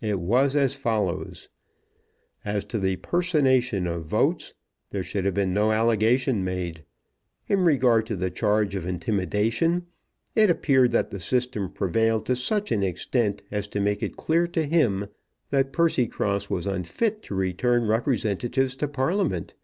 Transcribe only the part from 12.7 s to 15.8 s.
an extent as to make it clear to him that